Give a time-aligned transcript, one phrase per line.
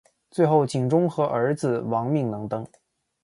[0.31, 2.67] 最后景忠和儿子亡命能登。